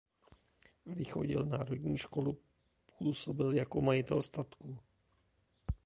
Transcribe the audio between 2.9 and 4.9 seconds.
působil jako majitel statku.